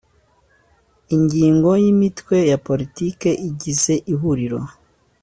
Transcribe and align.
Ingingo 1.15 1.69
y’Imitwe 1.83 2.37
ya 2.51 2.57
Politiki 2.67 3.29
igize 3.49 3.93
Ihuriro. 4.13 4.59